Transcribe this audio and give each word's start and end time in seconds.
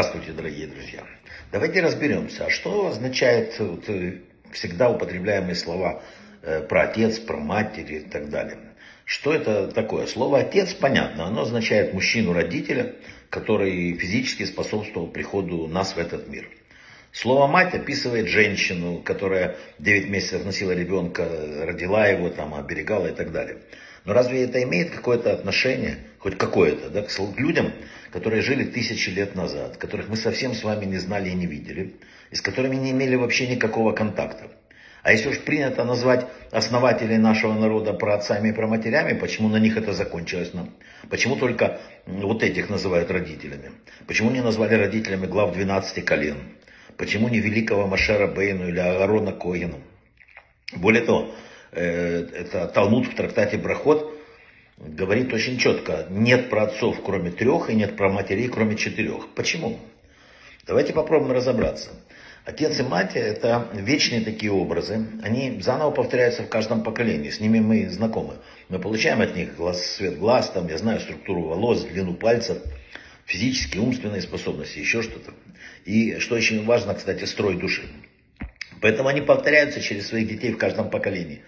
Здравствуйте, 0.00 0.32
дорогие 0.32 0.66
друзья. 0.66 1.04
Давайте 1.52 1.82
разберемся, 1.82 2.46
а 2.46 2.48
что 2.48 2.86
означает 2.86 3.58
вот, 3.58 3.86
э, 3.90 4.20
всегда 4.50 4.88
употребляемые 4.88 5.54
слова 5.54 6.02
э, 6.40 6.62
про 6.62 6.84
отец, 6.84 7.18
про 7.18 7.36
матери 7.36 7.96
и 7.96 8.08
так 8.08 8.30
далее. 8.30 8.56
Что 9.04 9.34
это 9.34 9.68
такое? 9.68 10.06
Слово 10.06 10.38
отец, 10.38 10.72
понятно, 10.72 11.26
оно 11.26 11.42
означает 11.42 11.92
мужчину-родителя, 11.92 12.94
который 13.28 13.92
физически 13.98 14.44
способствовал 14.44 15.06
приходу 15.06 15.66
нас 15.66 15.94
в 15.94 15.98
этот 15.98 16.28
мир. 16.28 16.48
Слово 17.12 17.48
мать 17.48 17.74
описывает 17.74 18.28
женщину, 18.28 19.02
которая 19.04 19.56
9 19.80 20.08
месяцев 20.08 20.44
носила 20.44 20.70
ребенка, 20.70 21.26
родила 21.62 22.06
его, 22.06 22.30
там, 22.30 22.54
оберегала 22.54 23.08
и 23.08 23.14
так 23.14 23.32
далее. 23.32 23.58
Но 24.04 24.12
разве 24.12 24.44
это 24.44 24.62
имеет 24.62 24.90
какое-то 24.90 25.32
отношение, 25.32 25.98
хоть 26.18 26.38
какое-то, 26.38 26.88
да, 26.88 27.02
к 27.02 27.10
людям, 27.36 27.72
которые 28.12 28.42
жили 28.42 28.64
тысячи 28.64 29.10
лет 29.10 29.34
назад, 29.34 29.76
которых 29.76 30.08
мы 30.08 30.16
совсем 30.16 30.54
с 30.54 30.62
вами 30.62 30.84
не 30.84 30.98
знали 30.98 31.30
и 31.30 31.34
не 31.34 31.46
видели, 31.46 31.94
и 32.30 32.36
с 32.36 32.40
которыми 32.40 32.76
не 32.76 32.92
имели 32.92 33.16
вообще 33.16 33.48
никакого 33.48 33.92
контакта? 33.92 34.48
А 35.02 35.12
если 35.12 35.30
уж 35.30 35.40
принято 35.40 35.84
назвать 35.84 36.26
основателей 36.50 37.16
нашего 37.16 37.54
народа 37.54 37.94
про 37.94 38.14
отцами 38.14 38.50
и 38.50 38.52
про 38.52 38.66
матерями, 38.66 39.18
почему 39.18 39.48
на 39.48 39.56
них 39.56 39.76
это 39.76 39.94
закончилось 39.94 40.52
нам? 40.52 40.70
Почему 41.08 41.36
только 41.36 41.80
вот 42.06 42.42
этих 42.42 42.68
называют 42.68 43.10
родителями? 43.10 43.72
Почему 44.06 44.30
не 44.30 44.42
назвали 44.42 44.74
родителями 44.74 45.26
глав 45.26 45.54
12 45.54 46.04
колен? 46.04 46.36
Почему 47.00 47.30
не 47.30 47.40
великого 47.40 47.86
Машера 47.86 48.26
Бейну 48.26 48.68
или 48.68 48.78
Аарона 48.78 49.32
Когина? 49.32 49.76
Более 50.76 51.02
того, 51.02 51.30
э, 51.72 52.26
это 52.34 52.66
Талмуд 52.66 53.06
в 53.06 53.14
трактате 53.14 53.56
Брахот 53.56 54.14
говорит 54.76 55.32
очень 55.32 55.56
четко, 55.56 56.04
нет 56.10 56.50
про 56.50 56.64
отцов 56.64 57.02
кроме 57.02 57.30
трех 57.30 57.70
и 57.70 57.74
нет 57.74 57.96
про 57.96 58.10
матерей 58.10 58.48
кроме 58.48 58.76
четырех. 58.76 59.28
Почему? 59.34 59.78
Давайте 60.66 60.92
попробуем 60.92 61.32
разобраться. 61.32 61.88
Отец 62.44 62.78
и 62.78 62.82
мать– 62.82 63.12
это 63.14 63.68
вечные 63.72 64.20
такие 64.20 64.52
образы. 64.52 65.06
Они 65.22 65.58
заново 65.62 65.92
повторяются 65.92 66.42
в 66.42 66.50
каждом 66.50 66.82
поколении. 66.82 67.30
С 67.30 67.40
ними 67.40 67.60
мы 67.60 67.88
знакомы. 67.88 68.34
Мы 68.68 68.78
получаем 68.78 69.22
от 69.22 69.34
них 69.34 69.56
глаз, 69.56 69.82
цвет 69.96 70.18
глаз, 70.18 70.50
там, 70.50 70.68
я 70.68 70.76
знаю 70.76 71.00
структуру 71.00 71.44
волос, 71.44 71.82
длину 71.82 72.12
пальцев, 72.12 72.58
физические, 73.30 73.82
умственные 73.82 74.22
способности, 74.22 74.80
еще 74.80 75.02
что-то. 75.02 75.32
И 75.84 76.18
что 76.18 76.34
очень 76.34 76.64
важно, 76.64 76.94
кстати, 76.94 77.24
строй 77.24 77.54
души. 77.54 77.82
Поэтому 78.80 79.08
они 79.08 79.20
повторяются 79.20 79.80
через 79.80 80.08
своих 80.08 80.28
детей 80.28 80.52
в 80.52 80.58
каждом 80.58 80.90
поколении. 80.90 81.42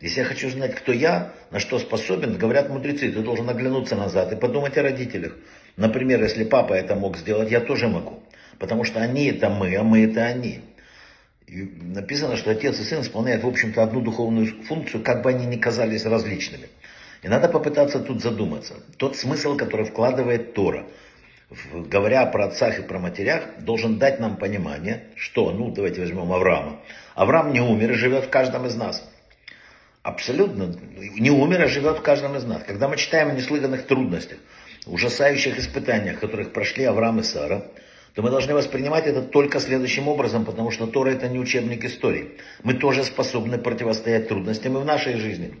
Если 0.00 0.20
я 0.20 0.24
хочу 0.24 0.48
знать, 0.48 0.74
кто 0.74 0.92
я, 0.92 1.32
на 1.50 1.58
что 1.58 1.78
способен, 1.78 2.38
говорят 2.38 2.70
мудрецы, 2.70 3.12
ты 3.12 3.20
должен 3.20 3.48
оглянуться 3.50 3.96
назад 3.96 4.32
и 4.32 4.36
подумать 4.36 4.78
о 4.78 4.82
родителях. 4.82 5.36
Например, 5.76 6.22
если 6.22 6.44
папа 6.44 6.72
это 6.72 6.94
мог 6.94 7.18
сделать, 7.18 7.50
я 7.50 7.60
тоже 7.60 7.88
могу. 7.88 8.22
Потому 8.58 8.84
что 8.84 9.00
они 9.00 9.26
это 9.26 9.50
мы, 9.50 9.74
а 9.76 9.82
мы 9.82 10.04
это 10.04 10.24
они. 10.24 10.60
И 11.46 11.62
написано, 11.62 12.36
что 12.36 12.50
отец 12.50 12.80
и 12.80 12.82
сын 12.82 13.02
исполняют, 13.02 13.44
в 13.44 13.48
общем-то, 13.48 13.82
одну 13.82 14.00
духовную 14.00 14.46
функцию, 14.64 15.02
как 15.02 15.22
бы 15.22 15.30
они 15.30 15.44
ни 15.44 15.56
казались 15.56 16.06
различными. 16.06 16.68
И 17.22 17.28
надо 17.28 17.48
попытаться 17.48 18.00
тут 18.00 18.22
задуматься. 18.22 18.74
Тот 18.96 19.16
смысл, 19.16 19.56
который 19.56 19.84
вкладывает 19.84 20.54
Тора, 20.54 20.86
говоря 21.74 22.26
про 22.26 22.46
отцах 22.46 22.78
и 22.78 22.82
про 22.82 22.98
матерях, 22.98 23.42
должен 23.58 23.98
дать 23.98 24.20
нам 24.20 24.36
понимание, 24.36 25.04
что, 25.16 25.52
ну, 25.52 25.70
давайте 25.70 26.00
возьмем 26.00 26.32
Авраама. 26.32 26.80
Авраам 27.14 27.52
не 27.52 27.60
умер 27.60 27.92
и 27.92 27.94
живет 27.94 28.24
в 28.24 28.30
каждом 28.30 28.66
из 28.66 28.74
нас. 28.74 29.08
Абсолютно 30.02 30.74
не 30.96 31.30
умер, 31.30 31.62
а 31.62 31.68
живет 31.68 31.98
в 31.98 32.02
каждом 32.02 32.36
из 32.36 32.44
нас. 32.44 32.62
Когда 32.64 32.88
мы 32.88 32.96
читаем 32.96 33.30
о 33.30 33.32
неслыханных 33.32 33.86
трудностях, 33.86 34.38
ужасающих 34.86 35.58
испытаниях, 35.58 36.20
которых 36.20 36.52
прошли 36.52 36.84
Авраам 36.84 37.20
и 37.20 37.22
Сара, 37.22 37.64
то 38.14 38.22
мы 38.22 38.30
должны 38.30 38.54
воспринимать 38.54 39.06
это 39.06 39.20
только 39.20 39.60
следующим 39.60 40.08
образом, 40.08 40.44
потому 40.44 40.70
что 40.70 40.86
Тора 40.86 41.10
это 41.10 41.28
не 41.28 41.38
учебник 41.38 41.84
истории. 41.84 42.38
Мы 42.62 42.74
тоже 42.74 43.04
способны 43.04 43.58
противостоять 43.58 44.28
трудностям 44.28 44.76
и 44.78 44.80
в 44.80 44.84
нашей 44.84 45.16
жизни. 45.16 45.54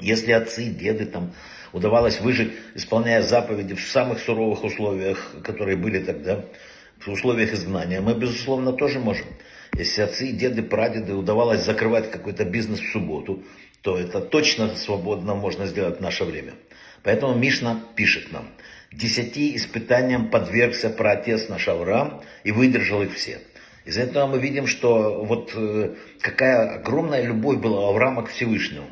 Если 0.00 0.32
отцы, 0.32 0.64
деды 0.64 1.06
там 1.06 1.32
удавалось 1.72 2.20
выжить, 2.20 2.52
исполняя 2.74 3.22
заповеди 3.22 3.74
в 3.74 3.80
самых 3.80 4.20
суровых 4.20 4.64
условиях, 4.64 5.34
которые 5.44 5.76
были 5.76 6.02
тогда, 6.02 6.44
в 6.98 7.08
условиях 7.08 7.52
изгнания, 7.52 8.00
мы, 8.00 8.14
безусловно, 8.14 8.72
тоже 8.72 8.98
можем. 8.98 9.26
Если 9.74 10.02
отцы, 10.02 10.32
деды, 10.32 10.62
прадеды 10.62 11.14
удавалось 11.14 11.64
закрывать 11.64 12.10
какой-то 12.10 12.44
бизнес 12.44 12.80
в 12.80 12.92
субботу, 12.92 13.42
то 13.82 13.98
это 13.98 14.20
точно 14.20 14.74
свободно 14.76 15.34
можно 15.34 15.66
сделать 15.66 15.98
в 15.98 16.02
наше 16.02 16.24
время. 16.24 16.52
Поэтому 17.02 17.34
Мишна 17.34 17.80
пишет 17.94 18.30
нам, 18.32 18.50
десяти 18.92 19.56
испытаниям 19.56 20.30
подвергся 20.30 20.90
праотец 20.90 21.48
наш 21.48 21.68
Авраам 21.68 22.22
и 22.44 22.52
выдержал 22.52 23.02
их 23.02 23.14
все. 23.14 23.38
Из 23.86 23.96
этого 23.96 24.26
мы 24.26 24.38
видим, 24.38 24.66
что 24.66 25.24
вот 25.24 25.52
э, 25.54 25.94
какая 26.20 26.74
огромная 26.74 27.22
любовь 27.22 27.58
была 27.58 27.86
у 27.86 27.90
Авраама 27.90 28.24
к 28.24 28.30
Всевышнему. 28.30 28.86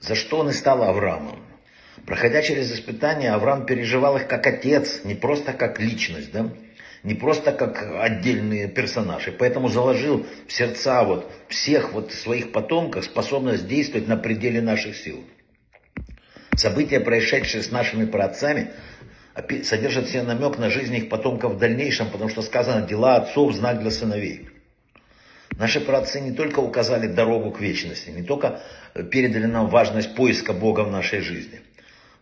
За 0.00 0.14
что 0.14 0.38
он 0.38 0.50
и 0.50 0.52
стал 0.52 0.82
Авраамом. 0.82 1.40
Проходя 2.06 2.42
через 2.42 2.72
испытания, 2.72 3.32
Авраам 3.32 3.66
переживал 3.66 4.16
их 4.16 4.28
как 4.28 4.46
отец, 4.46 5.00
не 5.04 5.14
просто 5.14 5.52
как 5.52 5.80
личность, 5.80 6.32
да? 6.32 6.50
не 7.02 7.14
просто 7.14 7.52
как 7.52 7.82
отдельные 8.00 8.68
персонажи. 8.68 9.32
Поэтому 9.32 9.68
заложил 9.68 10.26
в 10.46 10.52
сердца 10.52 11.04
вот 11.04 11.30
всех 11.48 11.92
вот 11.92 12.12
своих 12.12 12.52
потомков 12.52 13.04
способность 13.04 13.66
действовать 13.66 14.08
на 14.08 14.16
пределе 14.16 14.60
наших 14.60 14.96
сил. 14.96 15.24
События, 16.56 17.00
происшедшие 17.00 17.62
с 17.62 17.70
нашими 17.70 18.04
праотцами, 18.04 18.70
содержат 19.62 20.06
все 20.06 20.22
намек 20.22 20.58
на 20.58 20.70
жизнь 20.70 20.94
их 20.96 21.08
потомков 21.08 21.54
в 21.54 21.58
дальнейшем, 21.58 22.10
потому 22.10 22.30
что 22.30 22.42
сказано 22.42 22.86
«дела 22.86 23.16
отцов– 23.16 23.52
знак 23.54 23.80
для 23.80 23.90
сыновей». 23.90 24.48
Наши 25.58 25.80
праотцы 25.80 26.20
не 26.20 26.30
только 26.30 26.60
указали 26.60 27.08
дорогу 27.08 27.50
к 27.50 27.60
вечности, 27.60 28.10
не 28.10 28.22
только 28.22 28.62
передали 29.10 29.46
нам 29.46 29.68
важность 29.68 30.14
поиска 30.14 30.52
Бога 30.52 30.82
в 30.82 30.92
нашей 30.92 31.20
жизни. 31.20 31.60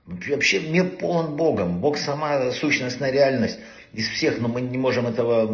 Вообще 0.06 0.60
мир 0.60 0.88
полон 0.88 1.36
Богом. 1.36 1.80
Бог 1.80 1.98
сама 1.98 2.50
сущностная 2.52 3.10
реальность 3.10 3.58
из 3.92 4.08
всех, 4.08 4.38
но 4.40 4.48
мы 4.48 4.62
не 4.62 4.78
можем 4.78 5.06
этого 5.06 5.46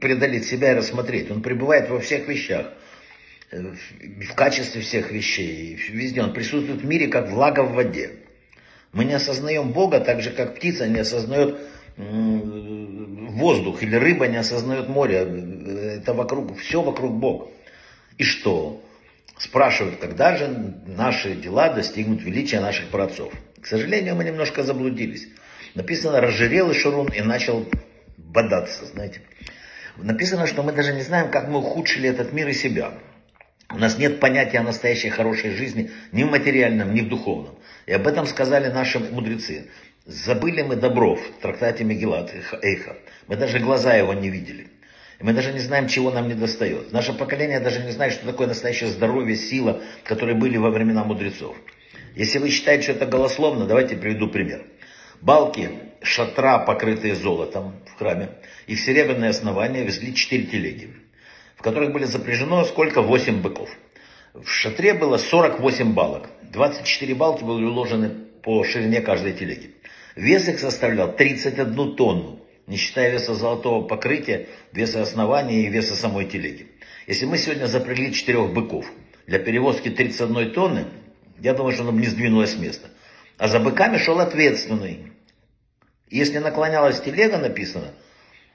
преодолеть 0.00 0.46
себя 0.46 0.72
и 0.72 0.74
рассмотреть. 0.74 1.30
Он 1.30 1.40
пребывает 1.40 1.88
во 1.88 2.00
всех 2.00 2.26
вещах 2.26 2.66
в 3.52 4.34
качестве 4.34 4.82
всех 4.82 5.12
вещей, 5.12 5.78
везде. 5.90 6.22
Он 6.22 6.32
присутствует 6.32 6.82
в 6.82 6.84
мире, 6.84 7.06
как 7.06 7.30
влага 7.30 7.60
в 7.60 7.74
воде. 7.74 8.10
Мы 8.92 9.04
не 9.04 9.14
осознаем 9.14 9.70
Бога 9.72 10.00
так 10.00 10.20
же, 10.20 10.30
как 10.30 10.56
птица 10.56 10.88
не 10.88 10.98
осознает 10.98 11.58
воздух, 11.98 13.82
или 13.82 13.96
рыба 13.96 14.28
не 14.28 14.36
осознает 14.36 14.88
море. 14.88 15.16
Это 15.96 16.14
вокруг, 16.14 16.58
все 16.58 16.82
вокруг 16.82 17.14
Бога. 17.14 17.48
И 18.16 18.24
что? 18.24 18.80
Спрашивают, 19.38 19.96
когда 20.00 20.36
же 20.36 20.48
наши 20.86 21.34
дела 21.34 21.72
достигнут 21.72 22.22
величия 22.22 22.60
наших 22.60 22.88
праотцов. 22.88 23.32
К 23.60 23.66
сожалению, 23.66 24.16
мы 24.16 24.24
немножко 24.24 24.62
заблудились. 24.62 25.28
Написано, 25.74 26.20
разжирел 26.20 26.70
и 26.70 26.74
Шурун 26.74 27.08
и 27.08 27.20
начал 27.20 27.68
бодаться, 28.16 28.86
знаете. 28.86 29.20
Написано, 29.96 30.46
что 30.46 30.62
мы 30.62 30.72
даже 30.72 30.92
не 30.92 31.02
знаем, 31.02 31.30
как 31.30 31.48
мы 31.48 31.58
ухудшили 31.58 32.08
этот 32.08 32.32
мир 32.32 32.48
и 32.48 32.52
себя. 32.52 32.92
У 33.70 33.78
нас 33.78 33.98
нет 33.98 34.18
понятия 34.18 34.58
о 34.58 34.62
настоящей 34.62 35.10
хорошей 35.10 35.50
жизни 35.50 35.90
ни 36.12 36.24
в 36.24 36.30
материальном, 36.30 36.94
ни 36.94 37.00
в 37.00 37.08
духовном. 37.08 37.58
И 37.86 37.92
об 37.92 38.06
этом 38.06 38.26
сказали 38.26 38.68
наши 38.68 38.98
мудрецы. 38.98 39.68
Забыли 40.08 40.62
мы 40.62 40.76
добров 40.76 41.20
в 41.20 41.42
трактате 41.42 41.84
Мегилат 41.84 42.32
Эйха. 42.62 42.96
Мы 43.26 43.36
даже 43.36 43.58
глаза 43.58 43.92
его 43.92 44.14
не 44.14 44.30
видели. 44.30 44.68
И 45.20 45.22
мы 45.22 45.34
даже 45.34 45.52
не 45.52 45.58
знаем, 45.58 45.86
чего 45.86 46.10
нам 46.10 46.28
не 46.28 46.34
достает. 46.34 46.92
Наше 46.92 47.12
поколение 47.12 47.60
даже 47.60 47.84
не 47.84 47.90
знает, 47.90 48.14
что 48.14 48.24
такое 48.24 48.46
настоящее 48.46 48.88
здоровье, 48.88 49.36
сила, 49.36 49.82
которые 50.04 50.34
были 50.34 50.56
во 50.56 50.70
времена 50.70 51.04
мудрецов. 51.04 51.54
Если 52.16 52.38
вы 52.38 52.48
считаете, 52.48 52.84
что 52.84 52.92
это 52.92 53.04
голословно, 53.04 53.66
давайте 53.66 53.96
приведу 53.96 54.28
пример. 54.28 54.64
Балки 55.20 55.68
шатра, 56.00 56.58
покрытые 56.58 57.14
золотом 57.14 57.74
в 57.84 57.98
храме, 57.98 58.30
их 58.66 58.80
серебряное 58.80 59.28
основание 59.28 59.84
везли 59.84 60.14
четыре 60.14 60.44
телеги 60.44 60.90
в 61.56 61.62
которых 61.62 61.92
были 61.92 62.04
запряжено 62.04 62.64
сколько? 62.64 63.02
8 63.02 63.42
быков. 63.42 63.68
В 64.32 64.48
шатре 64.48 64.94
было 64.94 65.18
48 65.18 65.92
балок. 65.92 66.30
24 66.44 67.14
балки 67.14 67.42
были 67.42 67.64
уложены 67.64 68.10
по 68.42 68.62
ширине 68.62 69.00
каждой 69.00 69.32
телеги. 69.32 69.74
Вес 70.18 70.48
их 70.48 70.58
составлял 70.58 71.14
31 71.14 71.94
тонну, 71.94 72.40
не 72.66 72.76
считая 72.76 73.12
веса 73.12 73.34
золотого 73.34 73.86
покрытия, 73.86 74.48
веса 74.72 75.00
основания 75.00 75.62
и 75.62 75.68
веса 75.68 75.94
самой 75.94 76.24
телеги. 76.24 76.66
Если 77.06 77.24
мы 77.24 77.38
сегодня 77.38 77.66
запрягли 77.66 78.12
четырех 78.12 78.52
быков 78.52 78.90
для 79.28 79.38
перевозки 79.38 79.90
31 79.90 80.50
тонны, 80.50 80.86
я 81.38 81.54
думаю, 81.54 81.72
что 81.72 81.84
нам 81.84 82.00
не 82.00 82.08
сдвинулось 82.08 82.54
с 82.54 82.58
места. 82.58 82.88
А 83.36 83.46
за 83.46 83.60
быками 83.60 83.96
шел 83.96 84.18
ответственный. 84.18 85.12
Если 86.10 86.38
наклонялась 86.38 87.00
телега, 87.00 87.38
написано, 87.38 87.92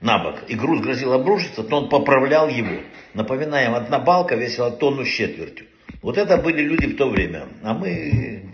на 0.01 0.21
бок, 0.21 0.43
и 0.49 0.55
груз 0.55 0.81
грозил 0.81 1.13
обрушиться, 1.13 1.63
то 1.63 1.77
он 1.77 1.87
поправлял 1.87 2.49
его. 2.49 2.81
Напоминаем, 3.13 3.73
одна 3.73 3.99
балка 3.99 4.35
весила 4.35 4.69
тонну 4.69 5.05
с 5.05 5.09
четвертью. 5.09 5.67
Вот 6.01 6.17
это 6.17 6.35
были 6.35 6.61
люди 6.61 6.87
в 6.87 6.97
то 6.97 7.07
время. 7.07 7.47
А 7.63 7.73
мы, 7.73 8.49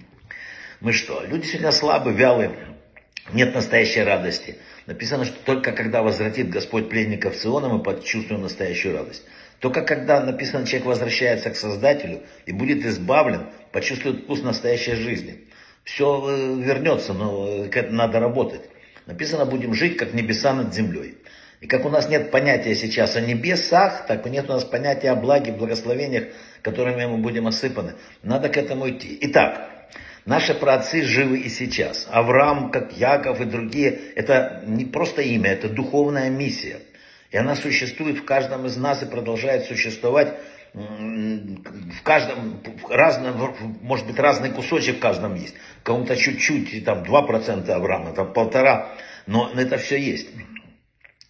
мы 0.80 0.94
что? 0.94 1.24
Люди 1.26 1.48
сегодня 1.48 1.72
слабы, 1.72 2.12
вялые, 2.12 2.52
нет 3.34 3.54
настоящей 3.54 4.02
радости. 4.02 4.58
Написано, 4.86 5.26
что 5.26 5.38
только 5.46 5.72
когда 5.72 6.02
возвратит 6.02 6.50
Господь 6.50 6.90
пленников 6.90 7.36
Сиона, 7.36 7.70
мы 7.70 7.84
почувствуем 7.84 8.42
настоящую 8.42 8.98
радость. 8.98 9.24
Только 9.60 9.82
когда 9.82 10.22
написано, 10.22 10.66
человек 10.66 10.88
возвращается 10.88 11.50
к 11.50 11.56
Создателю 11.56 12.22
и 12.46 12.52
будет 12.52 12.86
избавлен, 12.86 13.48
почувствует 13.72 14.24
вкус 14.24 14.42
настоящей 14.42 14.96
жизни. 14.96 15.46
Все 15.84 16.26
э, 16.30 16.62
вернется, 16.62 17.14
но 17.14 17.66
этому 17.66 17.92
надо 17.92 18.20
работать. 18.20 18.62
Написано, 19.06 19.46
будем 19.46 19.74
жить, 19.74 19.98
как 19.98 20.14
небеса 20.14 20.54
над 20.54 20.74
землей. 20.74 21.18
И 21.62 21.68
как 21.68 21.86
у 21.86 21.90
нас 21.90 22.08
нет 22.08 22.32
понятия 22.32 22.74
сейчас 22.74 23.16
о 23.18 23.22
небесах, 23.22 24.06
так 24.08 24.26
нет 24.26 24.50
у 24.50 24.54
нас 24.54 24.64
понятия 24.64 25.12
о 25.12 25.16
благе, 25.16 25.52
благословениях, 25.52 26.26
которыми 26.62 27.06
мы 27.06 27.18
будем 27.18 27.48
осыпаны. 27.48 27.96
Надо 28.24 28.48
к 28.48 28.56
этому 28.56 28.90
идти. 28.90 29.18
Итак, 29.22 29.79
наши 30.26 30.54
праотцы 30.54 31.04
живы 31.04 31.40
и 31.40 31.50
сейчас. 31.50 32.08
Авраам, 32.12 32.72
как 32.72 32.98
Яков 32.98 33.42
и 33.42 33.46
другие, 33.46 34.00
это 34.16 34.64
не 34.66 34.86
просто 34.86 35.22
имя, 35.22 35.52
это 35.52 35.70
духовная 35.70 36.30
миссия. 36.30 36.80
И 37.32 37.38
она 37.38 37.56
существует 37.56 38.18
в 38.20 38.26
каждом 38.26 38.66
из 38.66 38.78
нас 38.78 39.04
и 39.04 39.06
продолжает 39.06 39.66
существовать 39.66 40.34
в 40.74 42.04
каждом, 42.04 42.62
разном, 42.90 43.56
может 43.82 44.06
быть, 44.06 44.20
разный 44.20 44.52
кусочек 44.52 44.98
в 44.98 45.00
каждом 45.00 45.36
есть. 45.36 45.56
Кому-то 45.84 46.16
чуть-чуть, 46.16 46.86
там 46.86 47.04
2% 47.04 47.70
Авраама, 47.70 48.14
там 48.14 48.34
полтора, 48.34 48.96
но 49.26 49.52
это 49.56 49.78
все 49.78 49.98
есть. 49.98 50.28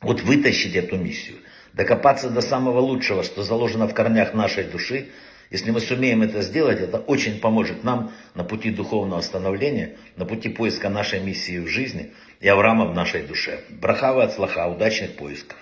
Вот 0.01 0.21
вытащить 0.21 0.75
эту 0.75 0.97
миссию, 0.97 1.37
докопаться 1.73 2.29
до 2.29 2.41
самого 2.41 2.79
лучшего, 2.79 3.23
что 3.23 3.43
заложено 3.43 3.87
в 3.87 3.93
корнях 3.93 4.33
нашей 4.33 4.65
души, 4.65 5.09
если 5.49 5.71
мы 5.71 5.79
сумеем 5.79 6.21
это 6.21 6.41
сделать, 6.41 6.79
это 6.79 6.99
очень 6.99 7.39
поможет 7.39 7.83
нам 7.83 8.11
на 8.35 8.43
пути 8.43 8.69
духовного 8.69 9.21
становления, 9.21 9.97
на 10.15 10.25
пути 10.25 10.49
поиска 10.49 10.89
нашей 10.89 11.21
миссии 11.21 11.57
в 11.57 11.67
жизни 11.67 12.11
и 12.39 12.47
Авраама 12.47 12.85
в 12.85 12.93
нашей 12.93 13.23
душе. 13.23 13.61
Брахава 13.69 14.23
от 14.23 14.33
слаха, 14.33 14.67
удачных 14.67 15.15
поисков. 15.15 15.57